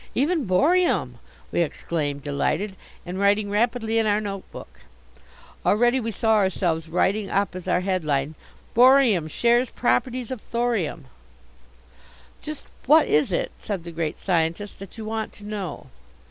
[0.15, 1.19] "Even borium!"
[1.51, 4.79] we exclaimed, delighted, and writing rapidly in our notebook.
[5.63, 8.33] Already we saw ourselves writing up as our headline
[8.73, 11.05] Borium Shares Properties of Thorium.
[12.41, 15.85] "Just what is it," said the Great Scientist, "that you want to know?"